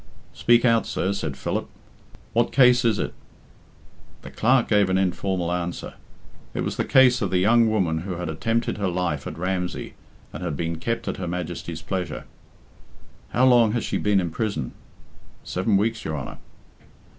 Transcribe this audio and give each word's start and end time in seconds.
"Speak 0.33 0.65
out, 0.65 0.87
sir," 0.87 1.13
said 1.13 1.37
Philip. 1.37 1.69
"What 2.33 2.51
case 2.51 2.83
is 2.83 2.97
it?" 2.97 3.13
The 4.23 4.31
Clerk 4.31 4.67
gave 4.67 4.89
an 4.89 4.97
informal 4.97 5.51
answer. 5.51 5.93
It 6.55 6.61
was 6.61 6.75
the 6.75 6.85
case 6.85 7.21
of 7.21 7.29
the 7.29 7.37
young 7.37 7.69
woman 7.69 7.99
who 7.99 8.13
had 8.15 8.27
attempted 8.27 8.79
her 8.79 8.87
life 8.87 9.27
at 9.27 9.37
Ramsey, 9.37 9.93
and 10.33 10.41
had 10.41 10.57
been 10.57 10.77
kept 10.77 11.07
at 11.07 11.17
Her 11.17 11.27
Majesty's 11.27 11.83
pleasure. 11.83 12.23
"How 13.29 13.45
long 13.45 13.73
has 13.73 13.83
she 13.83 13.99
been 13.99 14.19
in 14.19 14.31
prison?" 14.31 14.71
"Seven 15.43 15.77
weeks, 15.77 16.03
your 16.03 16.17
Honour." 16.17 16.39